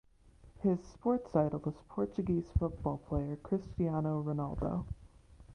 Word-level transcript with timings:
His 0.63 0.79
sports 0.83 1.35
idol 1.35 1.61
is 1.67 1.75
Portuguese 1.87 2.49
football 2.57 2.97
player 3.07 3.35
Cristiano 3.35 4.23
Ronaldo. 4.23 4.87